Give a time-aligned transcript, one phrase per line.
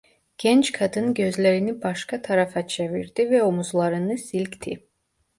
[0.37, 4.87] Genç kadın gözlerini başka tarafa çevirdi ve omuzlarını silkti.